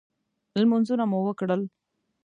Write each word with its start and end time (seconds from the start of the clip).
لمنځونه 0.59 1.03
مو 1.11 1.19
وکړل. 1.27 1.61